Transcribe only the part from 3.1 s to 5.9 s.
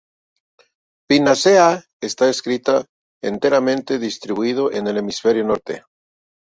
enteramente distribuido en el Hemisferio Norte.